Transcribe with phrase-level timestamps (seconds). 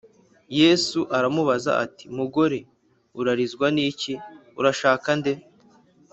[0.59, 2.59] Yesu aramubaza ati mugore
[3.19, 4.13] urarizwa n iki
[4.59, 5.33] Urashaka nde